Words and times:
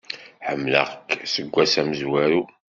Ḥemmleɣ-k 0.47 1.09
seg 1.33 1.53
ass 1.63 1.73
amezwaru. 1.81 2.43